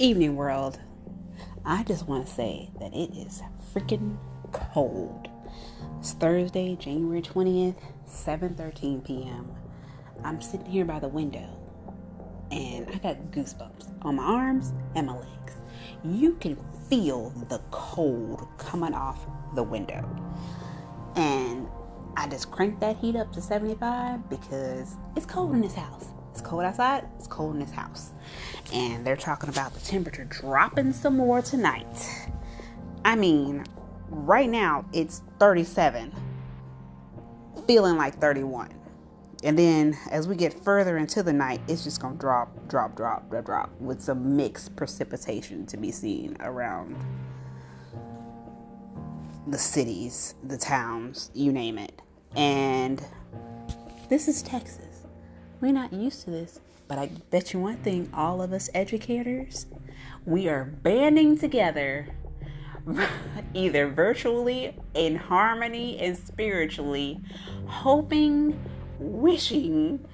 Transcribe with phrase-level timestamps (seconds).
[0.00, 0.78] evening, world.
[1.64, 3.42] I just want to say that it is
[3.74, 4.16] freaking
[4.52, 5.26] cold.
[5.98, 9.50] It's Thursday, January 20th, 7:13 p.m.
[10.22, 11.48] I'm sitting here by the window
[12.52, 15.54] and I got goosebumps on my arms and my legs.
[16.04, 16.56] You can
[16.88, 19.26] feel the cold coming off
[19.56, 20.08] the window.
[21.16, 21.66] And
[22.16, 26.10] I just cranked that heat up to 75 because it's cold in this house.
[26.38, 28.12] It's cold outside, it's cold in this house.
[28.72, 32.28] And they're talking about the temperature dropping some more tonight.
[33.04, 33.64] I mean,
[34.08, 36.12] right now it's 37,
[37.66, 38.72] feeling like 31.
[39.42, 43.28] And then as we get further into the night, it's just gonna drop, drop, drop,
[43.28, 46.96] drop, drop, with some mixed precipitation to be seen around
[49.48, 52.00] the cities, the towns, you name it.
[52.36, 53.04] And
[54.08, 54.87] this is Texas.
[55.60, 56.60] We're not used to this.
[56.86, 59.66] But I bet you one thing all of us educators,
[60.24, 62.08] we are banding together,
[63.54, 67.20] either virtually, in harmony, and spiritually,
[67.66, 68.58] hoping,
[68.98, 70.06] wishing,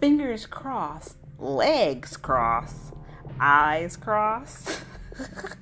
[0.00, 2.92] fingers crossed, legs crossed,
[3.38, 4.80] eyes crossed.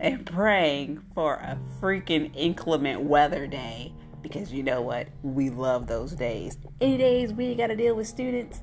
[0.00, 3.92] and praying for a freaking inclement weather day
[4.24, 5.06] because you know what?
[5.22, 6.56] We love those days.
[6.80, 8.62] Any days we got to deal with students,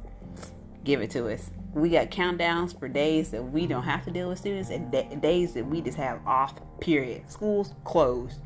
[0.83, 1.51] give it to us.
[1.73, 5.07] We got countdowns for days that we don't have to deal with students and d-
[5.21, 7.31] days that we just have off, period.
[7.31, 8.41] Schools closed.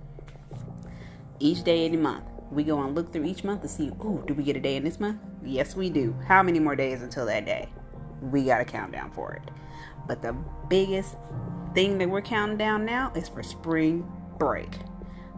[1.39, 2.25] Each day in the month.
[2.51, 4.75] We go and look through each month to see, oh, do we get a day
[4.75, 5.19] in this month?
[5.43, 6.13] Yes, we do.
[6.27, 7.69] How many more days until that day?
[8.21, 9.49] We got a countdown for it.
[10.05, 10.33] But the
[10.69, 11.15] biggest
[11.73, 14.05] thing that we're counting down now is for spring
[14.37, 14.69] break.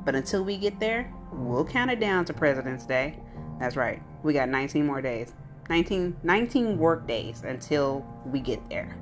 [0.03, 3.17] But until we get there, we'll count it down to President's Day.
[3.59, 4.01] That's right.
[4.23, 5.33] We got 19 more days.
[5.69, 8.95] 19, 19 work days until we get there.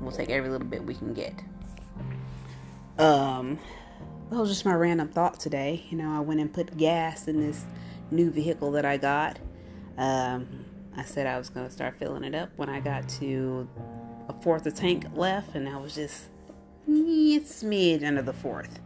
[0.00, 1.34] We'll take every little bit we can get.
[2.98, 3.58] Um,
[4.30, 5.84] that was just my random thought today.
[5.90, 7.64] You know, I went and put gas in this
[8.10, 9.38] new vehicle that I got.
[9.98, 10.64] Um,
[10.96, 13.68] I said I was going to start filling it up when I got to
[14.28, 16.28] a fourth of tank left, and I was just
[16.86, 18.80] a smidge under the fourth.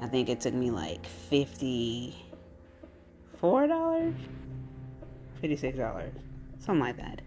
[0.00, 2.16] I think it took me like fifty-four
[3.66, 4.14] dollars,
[5.40, 6.12] fifty-six dollars,
[6.58, 7.22] something like that.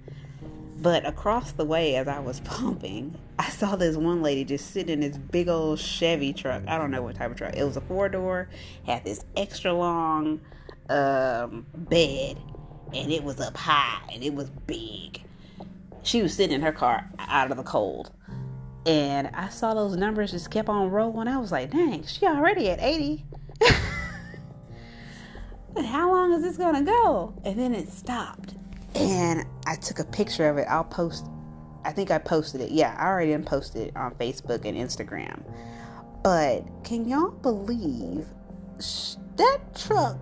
[0.82, 4.94] But across the way, as I was pumping, I saw this one lady just sitting
[4.94, 6.64] in this big old Chevy truck.
[6.68, 7.56] I don't know what type of truck.
[7.56, 8.50] It was a four door,
[8.86, 10.40] had this extra long
[10.90, 12.38] um, bed,
[12.94, 15.22] and it was up high and it was big.
[16.04, 18.12] She was sitting in her car out of the cold
[18.90, 21.28] and I saw those numbers just kept on rolling.
[21.28, 23.24] I was like, dang, she already at 80.
[25.86, 27.40] How long is this gonna go?
[27.46, 28.56] And then it stopped.
[28.96, 30.66] And I took a picture of it.
[30.68, 31.28] I'll post
[31.86, 32.72] I think I posted it.
[32.72, 33.46] Yeah, I already didn't
[33.76, 35.44] it on Facebook and Instagram.
[36.24, 38.26] But can y'all believe
[39.38, 40.18] that truck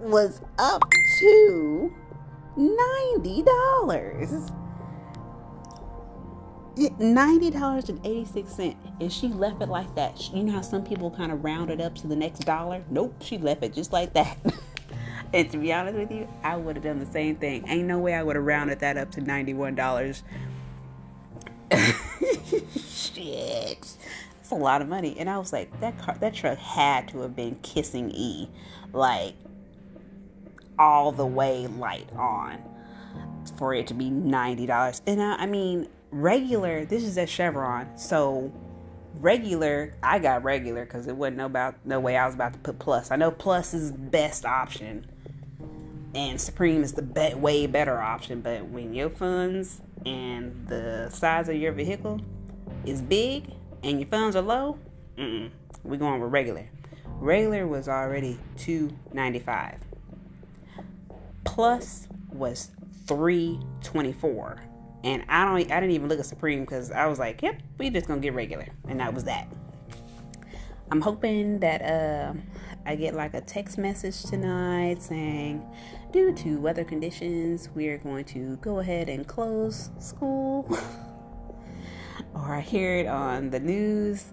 [0.00, 0.82] was up
[1.20, 1.94] to
[2.56, 4.67] $90?
[6.98, 10.30] Ninety dollars and she left it like that.
[10.32, 12.82] You know how some people kind of round it up to the next dollar?
[12.90, 14.38] Nope, she left it just like that.
[15.32, 17.66] and to be honest with you, I would have done the same thing.
[17.68, 20.22] Ain't no way I would have rounded that up to ninety one dollars.
[21.72, 23.96] Shit,
[24.36, 25.16] that's a lot of money.
[25.18, 28.48] And I was like, that car, that truck had to have been kissing E,
[28.92, 29.34] like
[30.78, 32.62] all the way light on
[33.56, 35.02] for it to be ninety dollars.
[35.06, 38.52] And I, I mean regular this is at chevron so
[39.20, 42.78] regular i got regular because it wasn't about no way i was about to put
[42.78, 43.10] plus.
[43.10, 45.06] I know plus is best option
[46.14, 51.56] and supreme is the way better option but when your funds and the size of
[51.56, 52.20] your vehicle
[52.84, 53.52] is big
[53.82, 54.78] and your funds are low
[55.84, 56.68] we're going with regular.
[57.20, 59.80] Regular was already 295
[61.44, 62.70] plus was
[63.06, 64.62] 324
[65.04, 67.90] and I don't, I didn't even look at Supreme because I was like, yep, we
[67.90, 69.48] just gonna get regular, and that was that.
[70.90, 72.32] I'm hoping that uh,
[72.86, 75.62] I get like a text message tonight saying,
[76.12, 80.66] due to weather conditions, we are going to go ahead and close school.
[82.34, 84.32] or I hear it on the news.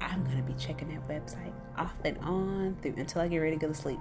[0.00, 3.60] I'm gonna be checking that website off and on through until I get ready to
[3.60, 4.00] go to sleep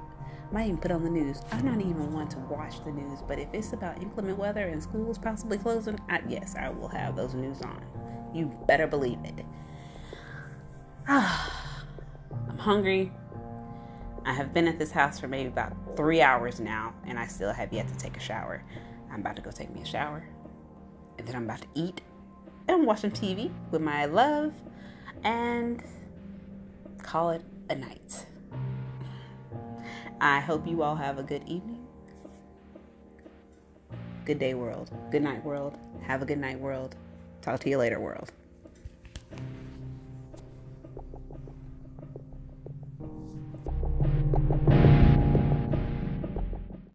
[0.52, 1.42] might even put on the news.
[1.52, 4.82] I'm not even one to watch the news, but if it's about inclement weather and
[4.82, 7.82] schools possibly closing, I, yes, I will have those news on.
[8.34, 9.46] You better believe it.
[11.08, 13.12] I'm hungry.
[14.26, 17.54] I have been at this house for maybe about three hours now, and I still
[17.54, 18.64] have yet to take a shower.
[19.12, 20.28] I'm about to go take me a shower,
[21.18, 22.02] and then I'm about to eat,
[22.68, 24.54] and watch some TV with my love
[25.24, 25.84] and
[27.02, 28.26] call it a night.
[30.22, 31.86] I hope you all have a good evening.
[34.26, 34.92] Good day, world.
[35.12, 35.78] Good night, world.
[36.02, 36.96] Have a good night, world.
[37.42, 38.32] Talk to you later, world.